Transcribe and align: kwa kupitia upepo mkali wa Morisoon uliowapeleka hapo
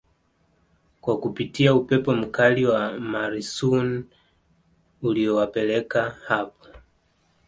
kwa 1.01 1.19
kupitia 1.19 1.75
upepo 1.75 2.13
mkali 2.15 2.65
wa 2.65 2.99
Morisoon 2.99 4.03
uliowapeleka 5.01 6.17
hapo 6.27 6.67